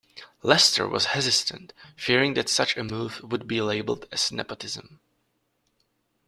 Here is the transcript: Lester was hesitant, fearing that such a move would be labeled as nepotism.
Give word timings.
Lester 0.41 0.87
was 0.87 1.05
hesitant, 1.13 1.73
fearing 1.95 2.33
that 2.33 2.49
such 2.49 2.75
a 2.75 2.83
move 2.83 3.21
would 3.21 3.47
be 3.47 3.61
labeled 3.61 4.07
as 4.11 4.31
nepotism. 4.31 4.99